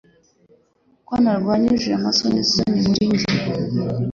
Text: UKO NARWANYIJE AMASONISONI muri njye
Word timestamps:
UKO 1.01 1.13
NARWANYIJE 1.23 1.89
AMASONISONI 1.99 2.79
muri 2.85 3.03
njye 3.11 3.27